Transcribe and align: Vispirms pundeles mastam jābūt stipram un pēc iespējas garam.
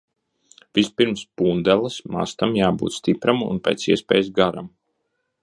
Vispirms 0.77 1.21
pundeles 1.41 1.99
mastam 2.15 2.57
jābūt 2.61 2.97
stipram 2.97 3.45
un 3.51 3.61
pēc 3.69 3.87
iespējas 3.93 4.35
garam. 4.41 4.75